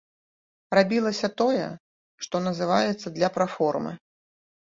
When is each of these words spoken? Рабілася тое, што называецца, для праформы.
Рабілася 0.77 1.27
тое, 1.41 1.67
што 2.27 2.41
называецца, 2.47 3.07
для 3.17 3.29
праформы. 3.35 3.91